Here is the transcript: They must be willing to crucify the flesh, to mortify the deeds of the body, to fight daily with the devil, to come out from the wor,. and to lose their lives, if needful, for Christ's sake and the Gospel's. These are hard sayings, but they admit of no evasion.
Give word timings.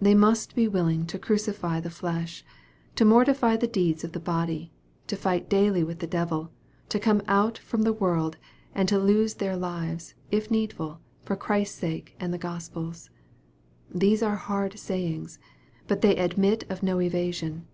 They 0.00 0.14
must 0.14 0.54
be 0.54 0.66
willing 0.66 1.04
to 1.04 1.18
crucify 1.18 1.80
the 1.80 1.90
flesh, 1.90 2.46
to 2.94 3.04
mortify 3.04 3.58
the 3.58 3.66
deeds 3.66 4.02
of 4.04 4.12
the 4.12 4.18
body, 4.18 4.72
to 5.06 5.16
fight 5.16 5.50
daily 5.50 5.84
with 5.84 5.98
the 5.98 6.06
devil, 6.06 6.50
to 6.88 6.98
come 6.98 7.20
out 7.28 7.58
from 7.58 7.82
the 7.82 7.92
wor,. 7.92 8.30
and 8.74 8.88
to 8.88 8.96
lose 8.98 9.34
their 9.34 9.56
lives, 9.58 10.14
if 10.30 10.50
needful, 10.50 11.00
for 11.24 11.36
Christ's 11.36 11.78
sake 11.78 12.16
and 12.18 12.32
the 12.32 12.38
Gospel's. 12.38 13.10
These 13.94 14.22
are 14.22 14.36
hard 14.36 14.78
sayings, 14.78 15.38
but 15.86 16.00
they 16.00 16.16
admit 16.16 16.64
of 16.70 16.82
no 16.82 16.98
evasion. 16.98 17.66